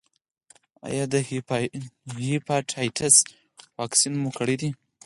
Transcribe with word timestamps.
ایا 0.87 1.03
د 1.13 1.15
هیپاټایټس 2.25 3.15
واکسین 3.77 4.13
مو 4.21 4.29
کړی 4.39 4.55
دی؟ 4.61 4.69